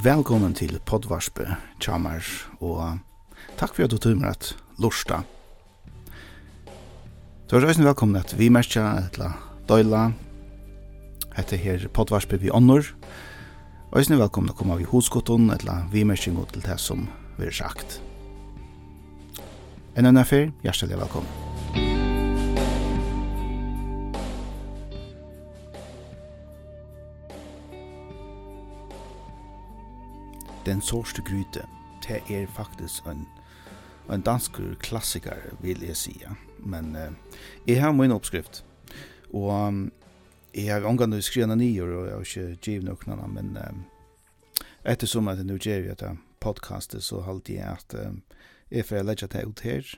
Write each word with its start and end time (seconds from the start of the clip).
Velkommen 0.00 0.54
til 0.56 0.78
podvarspe, 0.88 1.44
Tjamar, 1.76 2.24
og 2.64 3.02
takk 3.60 3.74
for 3.76 3.84
at 3.84 3.92
du 3.92 3.98
tog 4.00 4.14
med 4.16 4.30
at 4.30 4.46
lorsta. 4.80 5.18
Du 7.50 7.58
er 7.58 7.66
røysen 7.66 7.84
velkommen 7.84 8.16
at 8.16 8.32
vi 8.38 8.48
merkja 8.48 8.86
etla 9.02 9.34
døyla, 9.68 10.06
etter 11.36 11.60
her 11.60 11.84
podvarspe 11.92 12.40
vi 12.40 12.48
ånder. 12.48 12.88
Røysen 13.92 14.16
velkommen 14.16 14.48
at 14.48 14.56
komme 14.56 14.78
av 14.78 14.80
i 14.80 14.88
et 14.88 15.54
etla 15.58 15.76
vi 15.92 16.04
merker 16.08 16.32
god 16.32 16.48
til 16.54 16.64
det 16.64 16.80
som 16.80 17.04
vi 17.36 17.50
har 17.50 17.58
sagt. 17.60 18.00
En 19.96 20.06
annen 20.06 20.24
fyr, 20.24 20.48
hjertelig 20.64 20.96
velkommen. 20.96 21.49
Den 30.66 30.82
sorste 30.82 31.22
gryte, 31.22 31.66
det 32.08 32.22
er 32.28 32.46
faktisk 32.46 33.06
en, 33.06 33.28
en 34.12 34.20
dansk 34.20 34.60
klassiker, 34.80 35.36
vil 35.60 35.80
jeg 35.80 35.96
si. 35.96 36.12
Men 36.58 36.96
eh, 36.96 37.12
jeg 37.66 37.80
har 37.80 37.92
min 37.92 38.12
oppskrift, 38.12 38.64
og 39.32 39.48
um, 39.68 39.92
jeg 40.54 40.74
har 40.74 40.84
omgang 40.84 41.12
til 41.12 41.22
skrivende 41.22 41.56
nyer, 41.56 41.84
og 41.84 42.06
jeg 42.06 42.12
har 42.12 42.20
ikke 42.20 42.56
givet 42.62 42.84
noen, 42.84 43.34
men 43.34 43.56
um, 43.56 43.84
ettersom 44.84 45.28
at 45.28 45.40
jeg 45.40 45.48
nå 45.48 45.56
gjør 45.56 45.88
dette 45.88 46.12
podcastet, 46.40 47.02
så 47.02 47.22
halte 47.24 47.56
jeg 47.56 47.64
at 47.78 47.96
um, 48.06 48.22
jeg 48.70 48.84
får 48.84 49.08
legge 49.08 49.26
det 49.32 49.46
ut 49.46 49.60
her, 49.64 49.94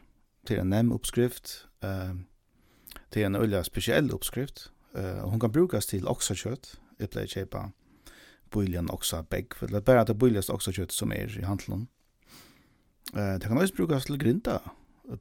til 0.47 0.59
en 0.63 0.71
nem 0.71 0.93
oppskrift, 0.93 1.66
um, 1.83 2.27
til 3.10 3.27
en 3.27 3.37
øyla 3.37 3.63
spesiell 3.66 4.15
oppskrift, 4.15 4.71
uh, 4.95 5.24
og 5.24 5.30
hun 5.30 5.41
kan 5.41 5.52
brukes 5.52 5.87
til 5.87 6.07
oksakjøtt, 6.09 6.77
jeg 7.01 7.10
pleier 7.10 7.27
kjøpa 7.27 7.73
bøylian 8.52 8.91
oksa 8.92 9.23
begg, 9.30 9.56
eller 9.65 9.80
bare 9.84 10.05
at 10.05 10.13
det 10.13 10.18
bøyliast 10.21 10.52
oksa 10.52 10.74
kjøtt 10.74 10.95
som 10.95 11.13
er 11.13 11.32
i 11.38 11.46
handelen. 11.46 11.88
Eh, 13.15 13.37
det 13.40 13.49
kan 13.49 13.59
også 13.59 13.77
brukes 13.77 14.09
til 14.09 14.21
grinda 14.21 14.59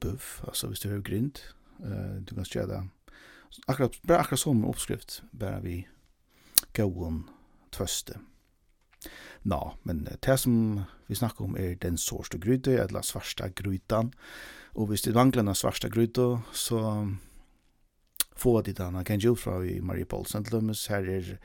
buff, 0.00 0.40
altså 0.48 0.68
hvis 0.70 0.80
du 0.80 0.88
har 0.90 1.00
grind, 1.00 1.38
eh, 1.84 2.20
du 2.28 2.34
kan 2.34 2.44
skjøre 2.44 2.66
det. 2.66 2.82
Akkurat, 3.68 3.98
bare 4.06 4.18
akkurat 4.24 4.40
som 4.40 4.64
oppskrift, 4.64 5.22
bare 5.32 5.62
vi 5.62 5.86
gåen 6.76 7.24
tvøste. 7.72 8.20
Nå, 9.44 9.58
men 9.82 10.06
det 10.06 10.38
som 10.38 10.84
vi 11.08 11.18
snakker 11.18 11.44
om 11.44 11.56
er 11.58 11.74
den 11.82 11.98
sårste 11.98 12.38
gryte, 12.38 12.78
eller 12.78 13.02
svarsta 13.02 13.48
grytan, 13.48 14.12
og 14.74 14.88
hvis 14.88 15.02
det 15.02 15.14
mangler 15.14 15.42
den 15.42 15.54
svarsta 15.54 15.88
gryte, 15.88 16.38
så 16.52 17.08
få 18.42 18.60
det 18.62 18.76
där 18.78 19.04
kan 19.04 19.18
jo 19.18 19.34
från 19.36 19.68
i 19.68 19.80
Mariupol 19.80 20.26
St. 20.26 20.50
Louis 20.50 20.88
her 20.88 21.08
er 21.08 21.38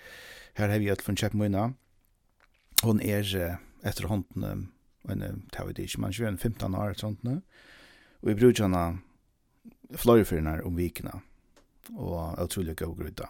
her 0.54 0.70
har 0.70 0.80
vi 0.80 0.90
alt 0.90 1.02
från 1.02 1.16
Chapmina 1.16 1.74
hon 2.84 3.02
er 3.02 3.58
efter 3.84 4.08
hånden 4.08 4.72
en 5.10 5.50
tavidish 5.52 6.00
man 6.00 6.14
15 6.38 6.76
år 6.76 6.94
sånt 6.94 7.24
nu 7.24 7.42
og 8.22 8.32
i 8.32 8.36
brukjana 8.36 8.98
fløyfyrnar 9.96 10.66
om 10.68 10.76
vikna 10.76 11.22
og 11.96 12.40
utrolig 12.44 12.76
god 12.78 12.96
grudda. 12.98 13.30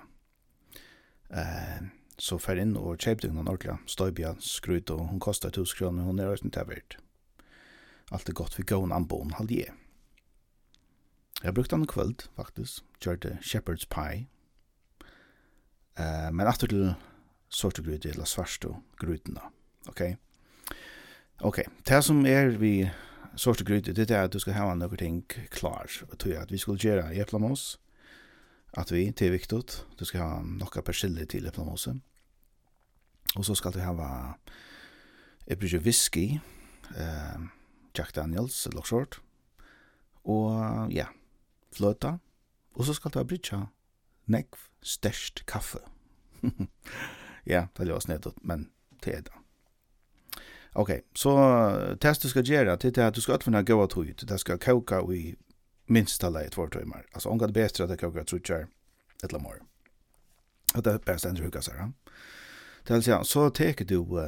Eh, 1.30 1.82
så 2.18 2.40
fer 2.42 2.62
inn 2.62 2.76
og 2.80 2.98
kjøpte 3.04 3.30
hun 3.30 3.46
ordentlig 3.46 3.78
støybia 3.90 4.34
skrut 4.42 4.90
og 4.94 5.08
hun 5.12 5.22
kostar 5.22 5.54
1000 5.54 5.78
kroner, 5.78 6.08
hun 6.08 6.20
er 6.20 6.32
også 6.32 6.50
ikke 6.50 6.66
verdt. 6.70 6.98
Alt 8.12 8.30
er 8.30 8.34
godt 8.40 8.56
for 8.56 8.66
gåen 8.66 8.96
anboen, 8.96 9.36
halde 9.38 9.60
jeg. 9.60 9.76
Jeg 11.44 11.54
brukte 11.54 11.76
han 11.76 11.88
kvöld, 11.88 12.28
faktisk. 12.36 12.84
Kjørte 13.02 13.38
shepherd's 13.42 13.86
pie. 13.90 14.28
Uh, 16.00 16.30
men 16.34 16.48
etter 16.48 16.68
til 16.68 16.94
sorte 17.50 17.84
gryte, 17.84 18.10
eller 18.10 18.26
svarste 18.26 18.74
grytene. 19.00 19.42
Ok? 19.88 20.02
Ok, 21.42 21.62
det 21.88 22.04
som 22.04 22.26
er 22.26 22.58
vi 22.58 22.90
sorte 23.36 23.64
gryte, 23.64 23.94
det 23.94 24.12
er 24.12 24.24
at 24.26 24.34
du 24.34 24.40
skal 24.40 24.58
ha 24.58 24.74
noen 24.74 24.98
ting 24.98 25.22
klar. 25.54 25.86
Og 26.10 26.18
tog 26.18 26.34
at 26.34 26.52
vi 26.52 26.58
skulle 26.58 26.82
gjøre 26.82 27.14
eplamos, 27.22 27.78
at 28.78 28.92
vi, 28.92 29.10
det 29.12 29.28
er 29.28 29.32
viktig, 29.32 29.62
du 30.00 30.06
skal 30.06 30.22
ha 30.22 30.42
noen 30.42 30.86
persille 30.86 31.26
til 31.26 31.46
eplamoset. 31.48 32.02
Og 33.38 33.46
så 33.46 33.56
skal 33.56 33.74
du 33.74 33.80
ha, 33.80 34.10
jeg 35.48 35.60
bruker 35.60 35.86
whisky, 35.86 36.40
uh, 36.98 37.46
Jack 37.98 38.16
Daniels, 38.16 38.66
eller 38.66 38.82
short. 38.82 39.22
Og 40.26 40.92
ja, 40.92 41.06
fløta, 41.76 42.18
og 42.76 42.86
så 42.86 42.94
skal 42.94 43.12
du 43.12 43.20
ha 43.20 43.26
brytja 43.26 43.66
nekv 44.26 44.68
størst 44.82 45.46
kaffe. 45.46 45.80
ja, 47.54 47.68
det 47.78 47.88
er 47.88 47.94
var 47.94 48.00
snedet, 48.00 48.34
men 48.42 48.70
det 49.04 49.16
er 49.16 49.22
det. 49.22 49.34
Ok, 50.78 50.92
så 51.16 51.34
test 52.02 52.24
du 52.24 52.30
skal 52.30 52.46
gjøre, 52.46 52.76
det 52.76 52.98
er 52.98 53.08
at 53.08 53.16
du 53.16 53.22
skal 53.22 53.40
utfinne 53.40 53.64
gode 53.66 53.88
tog, 53.88 54.12
det 54.30 54.40
skal 54.40 54.60
koka 54.62 55.02
i 55.14 55.36
minst 55.88 56.24
alle 56.24 56.46
i 56.46 56.50
två 56.50 56.68
timmar. 56.68 57.06
Altså, 57.14 57.30
omgå 57.30 57.48
det 57.48 57.54
bedre 57.54 57.64
bästa 57.64 57.84
att 57.84 58.00
koka 58.00 58.24
trutjar 58.24 58.68
ett 59.24 59.32
la 59.32 59.40
mer. 59.40 59.62
Och 60.76 60.84
det 60.84 61.06
bästa 61.06 61.30
ändå 61.30 61.44
hugga 61.44 61.62
så 61.62 61.72
här. 61.72 61.92
Det 62.84 62.94
er 62.94 62.96
altså, 62.96 63.24
så 63.24 63.50
teker 63.50 63.86
du 63.86 64.20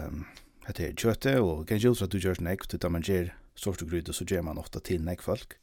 att 0.66 0.76
det 0.76 1.00
kjøttet, 1.00 1.40
og 1.40 1.60
och 1.60 1.68
kan 1.68 1.78
ju 1.78 1.96
så 1.96 2.06
att 2.06 2.12
du 2.12 2.18
gör 2.18 2.34
snäck 2.34 2.68
till 2.68 2.86
att 2.86 2.92
man 2.92 3.02
ger 3.02 3.34
sorts 3.56 3.84
gryta 3.84 4.14
så 4.14 4.26
gjør 4.26 4.42
man 4.42 4.58
ofta 4.58 4.80
til 4.80 5.02
näck 5.02 5.22
folk. 5.22 5.54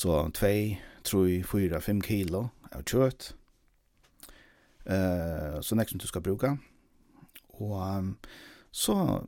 Så 0.00 0.30
2, 0.34 0.76
3, 1.04 1.44
4, 1.44 1.80
5 1.80 1.98
kilo 2.00 2.46
av 2.72 2.86
kjøtt. 2.88 3.34
Uh, 4.88 5.60
så 5.60 5.76
nekst 5.76 5.92
som 5.92 6.00
du 6.00 6.06
ska 6.08 6.22
bruka. 6.24 6.54
Och 7.48 7.76
um, 7.98 8.16
så 8.70 9.26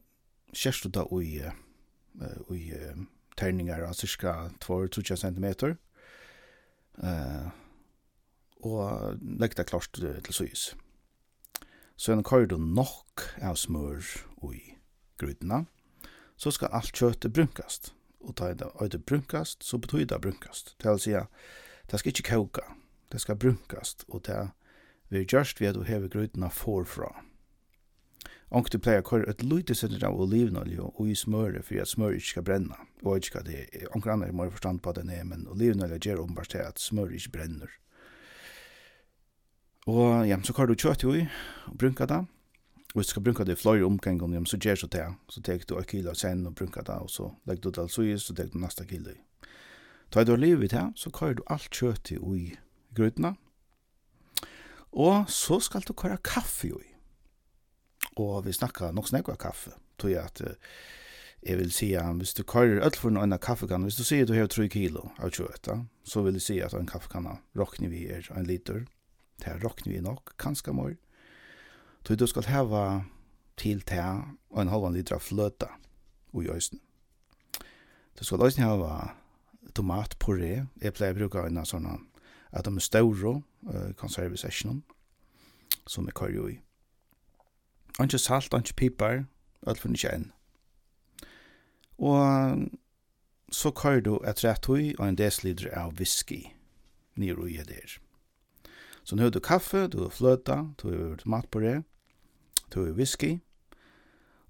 kjørst 0.53 0.85
du 0.85 0.89
då 0.89 1.23
i 1.23 1.45
uh, 1.45 2.57
i 2.57 2.73
uh, 2.73 3.05
tärningar 3.37 3.83
av 3.83 3.93
cirka 3.93 4.51
2-3 4.65 5.17
cm. 5.17 5.77
Uh, 7.05 7.49
og 8.65 9.19
legg 9.21 9.57
det 9.57 9.69
klart 9.69 9.93
til, 9.93 10.23
til 10.25 10.35
syes. 10.35 10.77
Så 11.97 12.13
en 12.13 12.25
kører 12.25 12.47
du 12.47 12.57
nok 12.57 13.29
av 13.43 13.61
smør 13.61 14.01
i 14.55 14.79
grudna, 15.21 15.67
så 16.37 16.51
skal 16.51 16.73
alt 16.73 16.97
kjøttet 16.97 17.33
brunkast 17.33 17.93
og 18.23 18.37
ta 18.37 18.53
det 18.55 18.71
øyde 18.83 18.99
brunkast, 18.99 19.65
så 19.65 19.79
betyr 19.79 20.05
det 20.05 20.21
brunkast. 20.21 20.75
Det 20.83 20.91
vil 20.91 21.01
si 21.01 21.13
at 21.19 21.27
det 21.91 22.01
skal 22.01 22.13
ikke 22.13 22.31
koka, 22.31 22.65
det 23.13 23.21
skal 23.21 23.37
brunkast, 23.37 24.05
og 24.09 24.27
det 24.27 24.51
vil 25.09 25.27
gjørst 25.27 25.61
ved 25.61 25.69
at 25.69 25.75
du 25.75 25.83
hever 25.83 26.09
grøytene 26.09 26.51
forfra. 26.51 27.25
Onkte 28.53 28.79
pleier 28.79 29.01
kvar 29.01 29.25
et 29.29 29.43
lite 29.43 29.75
senter 29.75 30.03
av 30.05 30.19
olivenolje 30.21 30.85
og 30.85 31.07
i 31.09 31.15
smøre 31.17 31.63
for 31.65 31.81
at 31.81 31.89
smøret 31.89 32.21
ikke 32.21 32.29
skal 32.29 32.45
brenne. 32.45 32.77
Og 33.01 33.17
ikke 33.17 33.39
hva 33.39 33.45
det, 33.47 33.63
onker 33.97 34.13
andre 34.13 34.33
må 34.33 34.51
forstand 34.53 34.83
på 34.85 34.93
det 34.93 35.07
er, 35.09 35.25
men 35.25 35.47
olivenolje 35.49 36.01
gjør 36.05 36.27
åpenbart 36.27 36.53
til 36.53 36.61
at 36.61 36.81
smøret 36.81 37.17
ikke 37.17 37.33
brenner. 37.39 37.73
Og 39.89 40.29
ja, 40.29 40.37
så 40.45 40.53
kvar 40.53 40.69
du 40.69 40.77
kjøtt 40.77 41.03
jo 41.03 41.15
i, 41.17 41.25
og 41.67 41.79
brunka 41.81 42.07
det, 42.07 42.21
hvis 42.93 43.09
du 43.09 43.11
skal 43.11 43.25
brunka 43.25 43.45
det 43.45 43.57
i 43.57 43.61
fløyre 43.61 43.87
omgengene, 43.89 44.47
så 44.47 44.59
gjør 44.61 44.83
så 44.83 44.89
det. 44.93 45.07
Så 45.33 45.43
tek 45.43 45.69
du 45.69 45.79
et 45.79 45.89
kilo 45.89 46.11
av 46.13 46.19
sen 46.21 46.47
og 46.47 46.55
brunka 46.55 46.85
det, 46.85 46.99
og 47.01 47.11
så 47.11 47.31
legger 47.49 47.63
du 47.63 47.71
det 47.71 47.85
altså 47.87 48.05
i, 48.05 48.17
så 48.19 48.35
tek 48.37 48.53
du 48.53 48.59
neste 48.61 48.85
kilo 48.89 49.15
i. 49.15 49.21
Ta 50.13 50.25
du 50.25 50.35
har 50.35 50.43
liv 50.43 50.61
det, 50.69 50.85
så 50.97 51.11
kører 51.11 51.39
du 51.39 51.45
alt 51.51 51.71
kjøttet 51.73 52.21
i 52.21 52.57
grøtene, 52.95 53.35
og 54.93 55.31
så 55.33 55.57
skal 55.65 55.85
du 55.89 55.95
kører 55.97 56.21
kaffe 56.21 56.69
i. 56.69 56.91
Og 58.21 58.45
vi 58.45 58.53
snakker 58.53 58.93
nok 58.93 59.09
snakk 59.09 59.31
av 59.33 59.39
kaffe, 59.41 59.73
tror 59.97 60.13
jeg 60.13 60.25
at 60.29 60.43
jeg 61.43 61.59
vil 61.59 61.73
si 61.75 61.89
at 61.99 62.13
hvis 62.21 62.35
du 62.37 62.45
kører 62.45 62.83
alt 62.85 62.97
for 63.01 63.11
noen 63.11 63.33
kaffekanne, 63.41 63.89
hvis 63.89 63.97
du 63.97 64.05
sier 64.05 64.29
du 64.29 64.35
har 64.37 64.47
3 64.53 64.69
kilo 64.71 65.09
av 65.19 65.33
kjøttet, 65.33 65.89
så 66.05 66.23
vil 66.23 66.37
jeg 66.39 66.45
si 66.45 66.59
at 66.63 66.77
en 66.77 66.87
kaffekanne 66.87 67.39
råkner 67.59 67.91
vi 67.91 68.05
er 68.13 68.29
en 68.37 68.47
liter, 68.47 68.85
det 69.43 69.57
råkner 69.65 69.95
vi 69.95 70.05
nok, 70.05 70.37
kanskje 70.39 70.77
mer, 70.77 70.95
Tog 72.05 72.19
du 72.19 72.27
skal 72.27 72.49
heva 72.51 73.03
til 73.57 73.83
te 73.87 74.01
og 74.51 74.63
en 74.63 74.73
halvan 74.73 74.97
litra 74.97 75.19
fløte 75.23 75.69
ui 76.33 76.49
øysen. 76.51 76.81
Du 78.19 78.25
skal 78.25 78.43
også 78.43 78.63
heva 78.63 79.15
tomatpuré. 79.79 80.67
Jeg 80.83 80.95
pleier 80.95 81.15
å 81.15 81.21
bruke 81.21 81.47
en 81.47 81.65
sånn 81.67 81.87
at 82.53 82.67
de 82.67 82.75
er 82.75 82.85
større 82.85 83.39
uh, 83.39 83.93
konservisasjonen 83.97 84.83
som 85.87 86.07
jeg 86.07 86.15
kører 86.15 86.35
jo 86.37 86.49
i. 86.53 86.59
Anke 88.01 88.19
salt, 88.19 88.55
anke 88.55 88.75
piper, 88.75 89.25
alt 89.67 89.81
for 89.81 89.93
ikke 89.93 90.13
enn. 90.13 90.31
Og 91.99 92.69
så 93.53 93.71
kører 93.71 94.01
du 94.01 94.15
et 94.27 94.45
rett 94.45 94.69
og 94.69 95.03
en 95.07 95.19
desiliter 95.19 95.71
av 95.77 95.99
whisky 95.99 96.55
nere 97.17 97.51
i 97.51 97.59
der. 97.67 97.99
Så 99.03 99.17
nu 99.17 99.23
har 99.23 99.31
du 99.31 99.41
kaffe, 99.41 99.87
du 99.87 99.99
har 99.99 100.11
flöta, 100.11 100.75
du 100.83 100.89
har 100.89 101.29
mat 101.29 101.51
på 101.51 101.61
det, 101.61 101.83
du 102.69 102.81
har 102.81 102.93
whisky. 102.93 103.39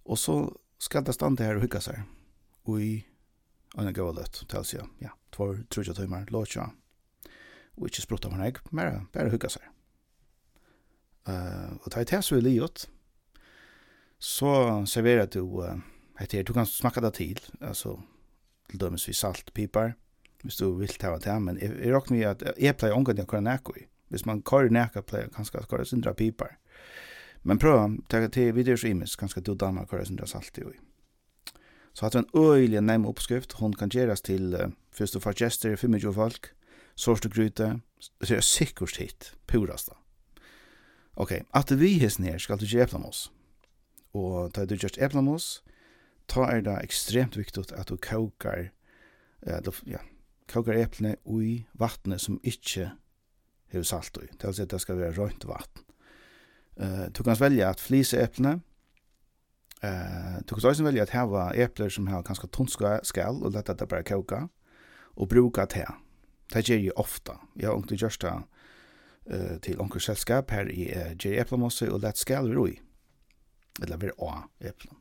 Och 0.05 0.19
så 0.19 0.59
ska 0.79 1.01
det 1.01 1.13
stanna 1.13 1.45
här 1.45 1.57
och 1.57 1.63
hygge 1.63 1.81
sig. 1.81 2.03
Och 2.63 2.81
i 2.81 3.07
en 3.77 3.93
gåva 3.93 4.13
lött, 4.13 4.49
tals 4.49 4.75
jag. 4.75 4.89
Ja, 4.99 5.11
två, 5.31 5.57
trutja 5.69 5.95
tøymer, 5.95 6.27
låtja. 6.31 6.71
og 7.77 7.89
inte 7.89 8.03
sprutta 8.03 8.31
på 8.31 8.37
nägg, 8.37 8.59
bara, 8.71 9.07
bare 9.13 9.31
hygga 9.31 9.49
sig. 9.49 9.63
Uh, 11.29 11.77
och 11.83 11.93
ta 11.93 12.01
i 12.01 12.05
tæs 12.05 12.33
vi 12.33 12.41
liot, 12.41 12.89
Så 14.19 14.87
serverar 14.87 15.27
du, 15.27 15.41
uh, 15.41 15.79
heter, 16.19 16.43
du 16.43 16.53
kan 16.53 16.67
smaka 16.67 17.01
det 17.01 17.15
till. 17.15 17.41
Alltså, 17.61 18.01
dømes 18.73 19.09
vi 19.09 19.13
salt, 19.13 19.55
pipar, 19.55 19.95
Hvis 20.43 20.57
du 20.57 20.73
vill 20.79 20.95
ta 20.99 21.19
det 21.19 21.43
men 21.43 21.59
jeg, 21.61 21.71
jeg 21.79 21.95
råkner 21.95 22.19
vi 22.19 22.25
at 22.25 22.43
att 22.43 22.77
pleier 22.79 22.95
omgang 22.95 23.17
til 23.17 23.23
att 23.23 23.29
kunna 23.29 23.51
näka 23.51 23.73
i. 23.77 23.87
Hvis 24.13 24.27
man 24.29 24.43
kører 24.43 24.69
näka 24.69 25.01
play 25.01 25.29
kanskje 25.33 25.63
ska 25.63 25.77
köra 25.77 25.85
sindra 25.89 26.13
pipar. 26.13 26.59
Men 27.43 27.59
pröva 27.59 27.89
ta 28.09 28.27
til 28.29 28.55
videos 28.55 28.85
imis 28.85 29.17
kan 29.17 29.29
ska 29.29 29.41
du 29.41 29.55
damer 29.55 29.87
köra 29.89 30.05
sindra 30.05 30.27
salt 30.27 30.59
i. 30.59 30.77
Så 31.95 32.05
hatt 32.05 32.15
en 32.15 32.29
øyelig 32.37 32.81
nem 32.81 33.07
uppskrift 33.07 33.53
hon 33.53 33.73
kan 33.73 33.89
göras 33.89 34.21
till 34.21 34.55
uh, 34.55 34.69
først 34.93 35.17
og 35.17 35.23
fart 35.23 35.41
gjester, 35.41 35.77
25 35.77 36.15
folk. 36.15 36.53
Sorst 36.95 37.25
och 37.25 37.33
gryte, 37.33 37.81
så 38.21 38.35
är 38.35 38.41
säkert 38.41 38.97
hit, 38.97 39.33
purast 39.47 39.89
Okej, 41.15 41.41
Ok, 41.41 41.47
att 41.51 41.71
vi 41.71 41.99
hes 41.99 42.19
ner 42.19 42.39
ska 42.39 42.57
du 42.57 42.67
ge 42.67 42.85
oss. 42.85 43.31
Och 44.13 44.53
ta 44.53 44.67
du 44.67 44.75
just 44.75 44.99
eplamos, 44.99 45.63
ta 46.27 46.51
er 46.53 46.61
det 46.61 46.83
ekstremt 46.83 47.37
viktigt 47.37 47.73
at 47.73 47.89
du 47.89 47.97
kokar, 47.97 48.71
eh, 49.47 49.61
ja, 49.85 49.99
kaukar 50.47 50.73
eplene 50.73 51.17
i 51.27 51.65
vattnet 51.73 52.21
som 52.21 52.41
ikkje 52.43 52.91
hever 53.73 53.87
salt 53.89 54.19
i. 54.21 54.29
Det 54.37 54.51
vil 54.51 54.63
at 54.63 54.71
det 54.71 54.81
skal 54.81 55.01
være 55.01 55.17
rønt 55.19 55.47
vatten. 55.49 55.89
Uh, 56.77 57.09
du 57.13 57.23
kan 57.23 57.37
välja 57.41 57.71
at 57.71 57.81
flise 57.81 58.21
eplene. 58.23 58.61
Uh, 59.85 60.41
du 60.49 60.55
kan 60.55 60.71
også 60.71 60.85
velge 60.85 61.03
at 61.03 61.13
heva 61.13 61.51
epler 61.55 61.89
som 61.89 62.07
har 62.07 62.23
ganske 62.23 62.47
tunt 62.47 62.73
skal, 62.73 63.43
og 63.43 63.53
lette 63.53 63.75
det 63.75 63.89
bare 63.89 64.07
koka, 64.07 64.47
og 65.17 65.29
bruka 65.29 65.67
te. 65.67 65.85
Det 66.53 66.65
gjør 66.69 66.79
jeg 66.79 66.97
ofta. 66.97 67.33
Jeg 67.57 67.69
har 67.69 67.77
ikke 67.77 67.97
gjort 67.97 68.23
det 68.23 68.35
uh, 69.33 69.59
til 69.63 69.81
onker 69.81 70.01
selskap 70.01 70.51
her 70.51 70.69
i 70.69 70.89
uh, 70.93 71.13
Jerry 71.17 71.41
Eplamosse 71.41 71.93
og 71.93 72.01
lett 72.01 72.19
skal 72.19 72.49
vi 72.49 72.57
roi. 72.57 72.73
Eller 73.83 73.97
vi 73.97 74.13
å 74.19 74.33
eplen. 74.61 74.97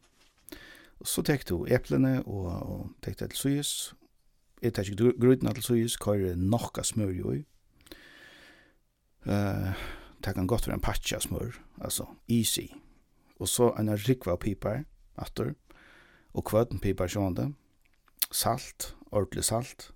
Og 1.02 1.08
så 1.08 1.24
tek 1.26 1.48
du 1.50 1.66
eplene 1.66 2.22
og, 2.26 2.46
og 2.46 2.90
tek 3.02 3.20
det 3.20 3.32
til 3.32 3.40
syes. 3.40 3.94
Jeg 4.62 4.76
tek 4.78 4.94
grudna 4.96 5.54
til 5.58 5.64
syes, 5.64 5.98
køyre 5.98 6.36
nokka 6.38 6.84
smør 6.86 7.12
jo 7.18 7.34
i 7.34 7.42
Eh, 9.26 9.74
det 10.24 10.34
kan 10.34 10.48
godt 10.48 10.68
være 10.68 10.78
en 10.80 10.82
patcha 10.82 11.20
smør, 11.20 11.58
altså 11.82 12.06
easy. 12.30 12.68
Og 13.40 13.48
så 13.48 13.72
en 13.80 13.90
rikva 13.90 14.36
pipar, 14.36 14.84
atter, 15.18 15.54
og 16.34 16.46
kvøten 16.46 16.80
pipar 16.80 17.08
sjående, 17.08 17.54
salt, 18.32 18.96
ordentlig 19.12 19.44
salt. 19.44 19.92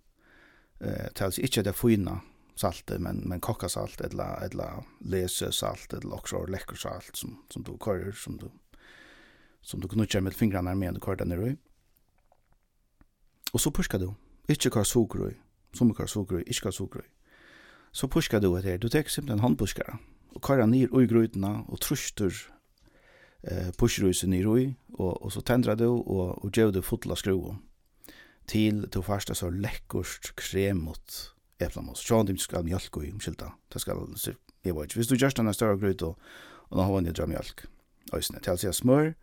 Eh, 0.81 1.12
tals 1.16 1.19
er 1.19 1.25
altså 1.25 1.42
ikke 1.42 1.63
det 1.63 1.75
fina 1.75 2.19
saltet, 2.56 3.01
men, 3.01 3.22
men 3.30 3.42
kokkasalt, 3.42 4.01
eller, 4.01 4.39
eller 4.48 4.86
lesesalt, 5.00 5.94
eller 5.94 6.16
også 6.16 6.45
lekkersalt, 6.50 7.18
som, 7.18 7.38
som 7.51 7.63
du 7.63 7.77
kører, 7.77 8.12
som 8.12 8.38
du, 8.39 8.50
som 9.62 9.81
du 9.81 9.88
knutjar 9.88 10.22
med 10.22 10.31
fingrarna 10.31 10.75
med 10.75 10.94
du 10.94 11.00
kører 11.00 11.24
den 11.24 11.31
i. 11.31 11.56
Og 13.54 13.60
så 13.60 13.72
puskar 13.72 14.00
du. 14.00 14.13
Ikke 14.50 14.69
kar 14.69 14.83
sugrøy, 14.83 15.33
som 15.74 15.94
kar 15.95 16.06
sugrøy, 16.06 16.44
ikke 16.48 16.62
kar 16.62 16.72
sugrøy 16.72 17.07
så 17.95 18.09
puskar 18.12 18.44
du 18.44 18.50
etter. 18.57 18.77
Du 18.81 18.89
tek 18.92 19.09
simpelthen 19.09 19.44
handpuskar 19.44 19.95
og 20.36 20.42
kører 20.44 20.68
ned 20.68 20.92
i 20.92 21.07
grøytene 21.07 21.53
og 21.71 21.80
truster 21.80 22.33
eh, 23.47 23.71
puskerhuset 23.80 24.30
ned 24.30 24.50
i, 24.59 24.65
og, 25.00 25.24
og 25.24 25.31
så 25.31 25.42
tendrar 25.42 25.80
du 25.80 25.88
og, 25.88 26.44
og 26.44 26.51
gjør 26.51 26.75
du 26.75 26.81
fotla 26.83 27.15
skruer 27.15 27.56
til 28.47 28.83
du 28.94 29.01
først 29.01 29.31
så 29.36 29.50
lekkurst 29.50 30.36
kremot 30.38 31.31
eplamos. 31.59 32.03
Sjån 32.03 32.27
du 32.27 32.36
skal 32.38 32.65
mjölk 32.65 33.00
i 33.01 33.12
omskylda. 33.13 33.53
Det 33.74 33.81
skal, 33.81 34.03
jeg 34.63 34.75
vet 34.75 34.89
ikke, 34.89 35.00
hvis 35.00 35.09
du 35.09 35.15
gjørst 35.15 35.39
denne 35.39 35.53
større 35.56 35.80
grøyt 35.80 36.03
og, 36.06 36.19
og 36.69 36.77
nå 36.77 36.83
har 36.83 36.94
man 36.94 37.07
nedra 37.07 37.25
mjölk. 37.30 37.65
Øysene, 38.13 38.41
til 38.44 38.53
å 38.53 38.59
si 38.59 38.69
smør, 38.69 39.15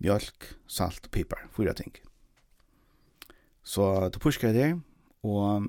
mjölk, 0.00 0.54
salt, 0.66 1.10
piper, 1.12 1.48
fyra 1.52 1.74
ting. 1.76 1.92
Så 3.62 3.84
du 4.10 4.18
pushkar 4.22 4.54
det, 4.56 4.72
og 5.22 5.68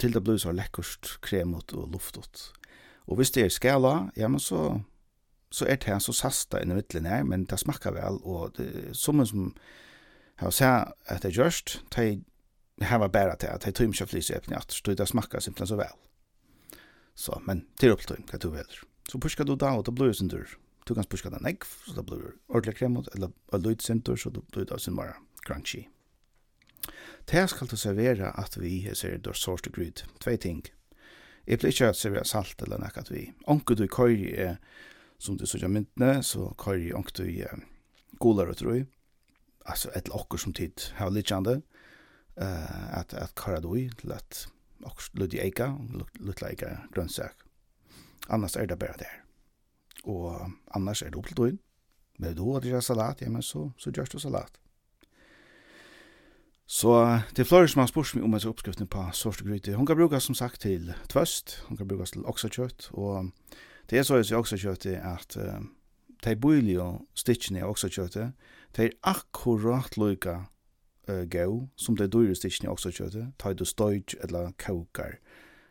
til 0.00 0.12
det 0.14 0.22
blir 0.24 0.38
så 0.40 0.52
lekkert, 0.52 1.16
kremot 1.22 1.72
og 1.76 1.92
luftot. 1.94 2.52
Og 3.06 3.16
hvis 3.20 3.30
det 3.30 3.44
er 3.44 3.54
skala, 3.54 4.10
ja, 4.16 4.28
men 4.28 4.42
så, 4.42 4.80
så 5.50 5.66
er 5.70 5.78
det 5.82 6.00
så 6.02 6.12
sasta 6.12 6.60
inni 6.62 6.74
mittlen 6.74 7.06
her, 7.06 7.22
men 7.24 7.46
det 7.46 7.60
smakar 7.62 7.94
vel, 7.94 8.18
og 8.24 8.56
det, 8.58 8.96
som 8.96 9.24
som 9.26 9.52
har 10.36 10.50
sett 10.50 10.92
at 11.08 11.22
det 11.22 11.30
er 11.30 11.38
gjørst, 11.38 11.78
de 11.96 12.24
har 12.84 13.08
bæra 13.08 13.36
til 13.36 13.48
at 13.48 13.64
det 13.64 13.80
er 13.80 13.88
ikke 13.88 14.06
flis 14.06 14.30
i 14.30 14.36
eppen 14.36 14.56
at, 14.56 14.72
så 14.72 14.94
det 14.94 15.08
smakker 15.08 15.40
simpelthen 15.40 15.66
så 15.66 15.76
vel. 15.76 15.94
Så, 17.14 17.40
men 17.46 17.64
til 17.80 17.94
opptøym, 17.94 18.26
hva 18.28 18.38
du 18.38 18.50
velger. 18.50 18.82
Så 19.08 19.18
puska 19.18 19.44
du 19.44 19.54
da, 19.56 19.70
og 19.78 19.86
det 19.86 19.94
blir 19.94 20.12
sin 20.12 20.28
tur. 20.28 20.58
Du 20.88 20.94
kan 20.94 21.04
puska 21.04 21.30
den 21.30 21.46
egg, 21.46 21.64
så 21.86 21.94
det 21.96 22.04
blir 22.06 22.34
ordentlig 22.48 22.76
kremot, 22.76 23.08
eller 23.14 23.32
løyt 23.58 23.82
sin 23.82 24.02
tur, 24.02 24.16
så 24.16 24.30
det 24.30 24.42
blir 24.52 24.66
da 24.68 24.78
sin 24.78 24.96
bare 24.96 25.16
crunchy. 25.46 25.86
Det 27.30 27.44
skal 27.50 27.68
du 27.70 27.76
servera 27.76 28.32
at 28.38 28.56
vi 28.60 28.88
ser 28.94 29.18
dår 29.18 29.38
sort 29.38 29.68
gryd. 29.74 30.04
Tvei 30.22 30.36
ting. 30.36 30.64
Jeg 31.46 31.60
pleier 31.62 31.74
ikke 31.74 31.90
å 31.92 31.96
servera 31.96 32.26
salt 32.26 32.62
eller 32.62 32.80
nek 32.82 32.98
at 32.98 33.10
vi. 33.10 33.28
Onke 33.50 33.76
du 33.78 33.86
køyri 33.90 34.32
er, 34.34 34.56
som 35.18 35.38
du 35.38 35.46
sørger 35.46 35.70
myndene, 35.70 36.22
så 36.26 36.50
køyri 36.58 36.92
onke 36.94 37.14
du 37.18 37.24
er 37.26 37.62
gular 38.22 38.50
og 38.50 38.58
troi. 38.58 38.80
Altså 39.66 39.90
et 39.98 40.10
okker 40.14 40.38
som 40.38 40.54
tid 40.54 40.90
har 40.98 41.10
litt 41.14 41.30
kjande. 41.30 41.60
Uh, 42.36 42.98
at, 42.98 43.14
at 43.16 43.32
køyra 43.38 43.62
du 43.64 43.70
i 43.78 43.86
til 43.96 44.12
at 44.12 44.42
okker 44.84 45.06
lutt 45.16 45.34
i 45.34 45.40
eika, 45.40 45.70
lutt 46.20 46.42
i 46.42 46.50
eika 46.50 46.74
grønnsak. 46.92 47.46
Annars 48.28 48.56
er 48.56 48.66
det 48.66 48.78
bare 48.78 48.98
der. 49.00 49.22
Og 50.04 50.50
annars 50.74 51.02
er 51.02 51.10
det 51.10 51.18
opp 51.18 51.30
til 51.30 51.38
du. 51.38 51.58
Men 52.18 52.34
du 52.36 52.44
har 52.52 52.80
salat, 52.80 53.20
ja, 53.20 53.30
men 53.30 53.42
så, 53.42 53.70
så 53.78 53.90
gjørs 53.90 54.12
du 54.12 54.18
salat. 54.18 54.58
Så 56.66 57.20
det 57.36 57.44
er 57.44 57.46
flere 57.46 57.68
som 57.68 57.80
har 57.80 57.86
spørst 57.86 58.16
meg 58.16 58.24
om 58.26 58.32
disse 58.34 58.50
oppskriftene 58.50 58.88
på 58.90 59.04
sort 59.14 59.44
gryte. 59.46 59.76
Hun 59.78 59.86
kan 59.86 59.96
brukes 59.96 60.26
som 60.26 60.34
sagt 60.34 60.60
til 60.64 60.90
tvøst, 61.08 61.60
hun 61.68 61.76
kan 61.78 61.88
brukes 61.88 62.10
til 62.10 62.26
oksakjøtt, 62.26 62.88
og 62.92 63.30
det 63.90 63.98
er 63.98 64.02
så 64.02 64.18
i 64.18 64.34
oksekjøttet 64.34 64.98
at 64.98 65.36
uh, 65.38 65.62
de 66.24 66.36
bøylige 66.36 66.82
og 66.82 67.06
stikkene 67.14 67.62
av 67.62 67.70
oksakjøttet, 67.70 68.32
de 68.76 68.82
er 68.82 68.96
akkurat 69.06 69.94
lykke 69.96 70.34
uh, 71.06 71.22
gau 71.30 71.68
som 71.78 71.96
de 71.96 72.08
dyre 72.10 72.34
stikkene 72.34 72.72
av 72.72 72.80
oksakjøttet, 72.80 73.30
de 73.44 73.54
du 73.54 73.64
støyt 73.64 74.16
eller 74.26 74.50
kaukar 74.58 75.20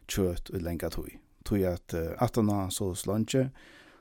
kjøtt 0.07 0.53
og 0.53 0.63
lenge 0.63 0.89
tog. 0.95 1.11
Tog 1.43 1.67
at 1.67 1.91
uh, 1.91 2.15
at 2.23 2.39
han 2.39 2.49
har 2.49 2.71
så 2.71 2.93
slantje, 2.95 3.49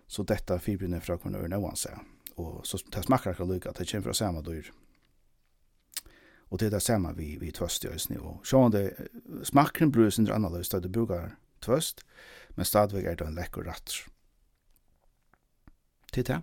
så 0.07 0.23
dette 0.23 0.63
fibrene 0.63 1.03
fra 1.03 1.19
kvarnøren 1.19 1.53
er 1.53 1.65
vansett. 1.65 1.99
Og 2.39 2.63
så 2.67 2.79
det 2.87 3.03
smakker 3.03 3.35
akkurat 3.35 3.51
lykke 3.51 3.75
at 3.75 3.83
det 3.83 3.91
kommer 3.91 4.13
fra 4.13 4.19
samme 4.23 4.47
dyr 4.47 4.71
Og 6.51 6.61
det 6.61 6.67
er 6.67 6.77
det 6.77 6.83
samme 6.83 7.15
vi, 7.17 7.37
vi 7.41 7.51
tvøst 7.51 7.85
i 7.85 7.89
øsene. 7.89 8.21
Og 8.21 8.45
sjående, 8.47 8.91
smakken 9.43 9.93
blir 9.93 10.11
sin 10.11 10.29
annerledes 10.31 10.69
da 10.69 10.81
du 10.81 10.89
bruker 10.89 11.35
tvøst, 11.65 12.05
men 12.57 12.65
stadigvæk 12.65 13.05
er 13.05 13.15
det 13.15 13.27
en 13.27 13.39
lekkur 13.39 13.67
ratt. 13.67 14.05
Til 16.13 16.27
det. 16.27 16.43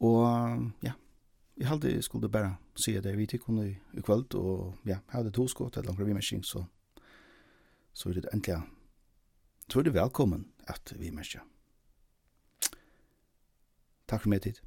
Og 0.00 0.26
ja, 0.82 0.92
jeg 1.56 1.68
halte 1.68 2.02
skulle 2.02 2.28
bare 2.28 2.56
si 2.76 2.96
at 2.96 3.06
vi 3.16 3.26
tikk 3.26 3.48
ikke 3.48 3.78
i 3.94 4.00
kvöld, 4.00 4.34
og 4.34 4.74
ja, 4.84 4.98
jeg 4.98 5.12
hadde 5.12 5.30
to 5.30 5.48
skått, 5.48 5.76
eller 5.76 5.92
langt 5.92 6.06
vimersing, 6.06 6.44
så, 6.44 6.64
så 7.92 8.08
er 8.08 8.12
det 8.12 8.28
endelig. 8.32 8.62
Så 9.70 9.78
er 9.78 9.82
det 9.82 9.94
velkommen 9.94 10.48
at 10.68 10.92
vi 10.98 11.10
merker. 11.10 11.40
Takk 14.08 14.20
for 14.20 14.28
meg 14.28 14.42
tid. 14.42 14.60